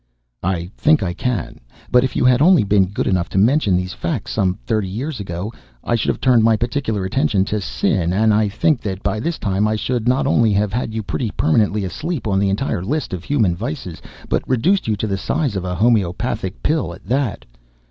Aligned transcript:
"I 0.41 0.67
think 0.75 1.03
I 1.03 1.13
can. 1.13 1.59
But 1.91 2.03
if 2.03 2.15
you 2.15 2.25
had 2.25 2.41
only 2.41 2.63
been 2.63 2.87
good 2.87 3.05
enough 3.05 3.29
to 3.29 3.37
mention 3.37 3.75
these 3.77 3.93
facts 3.93 4.31
some 4.31 4.55
thirty 4.65 4.87
years 4.87 5.19
ago, 5.19 5.53
I 5.83 5.93
should 5.93 6.07
have 6.09 6.19
turned 6.19 6.43
my 6.43 6.57
particular 6.57 7.05
attention 7.05 7.45
to 7.45 7.61
sin, 7.61 8.11
and 8.11 8.33
I 8.33 8.49
think 8.49 8.81
that 8.81 9.03
by 9.03 9.19
this 9.19 9.37
time 9.37 9.67
I 9.67 9.75
should 9.75 10.07
not 10.07 10.25
only 10.25 10.53
have 10.53 10.73
had 10.73 10.91
you 10.91 11.03
pretty 11.03 11.29
permanently 11.29 11.85
asleep 11.85 12.25
on 12.27 12.39
the 12.39 12.49
entire 12.49 12.83
list 12.83 13.13
of 13.13 13.23
human 13.23 13.55
vices, 13.55 14.01
but 14.27 14.41
reduced 14.49 14.85
to 14.85 15.05
the 15.05 15.17
size 15.19 15.55
of 15.55 15.65
a 15.65 15.75
homeopathic 15.75 16.63
pill, 16.63 16.95
at 16.95 17.05
that. 17.05 17.45